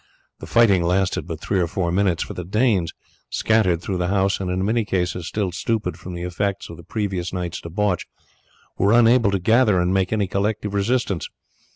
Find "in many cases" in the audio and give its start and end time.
4.49-5.27